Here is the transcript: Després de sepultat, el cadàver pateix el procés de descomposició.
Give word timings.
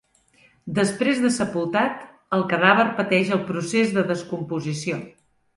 Després 0.77 1.19
de 1.25 1.31
sepultat, 1.35 2.01
el 2.39 2.45
cadàver 2.55 2.87
pateix 3.03 3.33
el 3.39 3.45
procés 3.53 3.97
de 3.99 4.07
descomposició. 4.15 5.03